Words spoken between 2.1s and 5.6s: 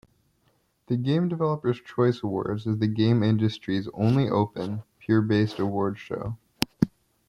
Awards is the game industry's only open, peer-based